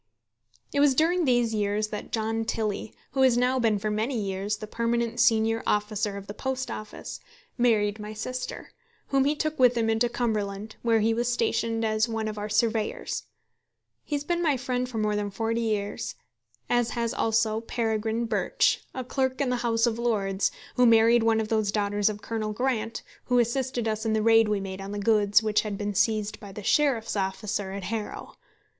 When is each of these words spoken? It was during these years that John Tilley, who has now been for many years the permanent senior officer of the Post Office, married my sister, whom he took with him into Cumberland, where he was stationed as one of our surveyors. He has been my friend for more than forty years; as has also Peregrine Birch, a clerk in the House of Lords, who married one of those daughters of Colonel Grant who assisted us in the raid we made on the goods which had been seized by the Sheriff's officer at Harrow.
It 0.73 0.79
was 0.79 0.95
during 0.95 1.25
these 1.25 1.53
years 1.53 1.89
that 1.89 2.11
John 2.11 2.43
Tilley, 2.43 2.91
who 3.11 3.21
has 3.21 3.37
now 3.37 3.59
been 3.59 3.77
for 3.77 3.91
many 3.91 4.17
years 4.19 4.57
the 4.57 4.65
permanent 4.65 5.19
senior 5.19 5.61
officer 5.67 6.17
of 6.17 6.25
the 6.25 6.33
Post 6.33 6.71
Office, 6.71 7.19
married 7.55 7.99
my 7.99 8.11
sister, 8.11 8.71
whom 9.09 9.25
he 9.25 9.35
took 9.35 9.59
with 9.59 9.77
him 9.77 9.91
into 9.91 10.09
Cumberland, 10.09 10.75
where 10.81 11.01
he 11.01 11.13
was 11.13 11.31
stationed 11.31 11.85
as 11.85 12.09
one 12.09 12.27
of 12.27 12.39
our 12.39 12.49
surveyors. 12.49 13.25
He 14.03 14.15
has 14.15 14.23
been 14.23 14.41
my 14.41 14.57
friend 14.57 14.89
for 14.89 14.97
more 14.97 15.15
than 15.15 15.29
forty 15.29 15.61
years; 15.61 16.15
as 16.67 16.89
has 16.97 17.13
also 17.13 17.61
Peregrine 17.61 18.25
Birch, 18.25 18.81
a 18.95 19.03
clerk 19.03 19.39
in 19.39 19.49
the 19.49 19.57
House 19.57 19.85
of 19.85 19.99
Lords, 19.99 20.49
who 20.77 20.87
married 20.87 21.21
one 21.21 21.39
of 21.39 21.49
those 21.49 21.71
daughters 21.71 22.09
of 22.09 22.23
Colonel 22.23 22.53
Grant 22.53 23.03
who 23.25 23.37
assisted 23.37 23.87
us 23.87 24.03
in 24.03 24.13
the 24.13 24.23
raid 24.23 24.47
we 24.49 24.59
made 24.59 24.81
on 24.81 24.93
the 24.93 24.97
goods 24.97 25.43
which 25.43 25.61
had 25.61 25.77
been 25.77 25.93
seized 25.93 26.39
by 26.39 26.51
the 26.51 26.63
Sheriff's 26.63 27.15
officer 27.15 27.71
at 27.71 27.83
Harrow. 27.83 28.35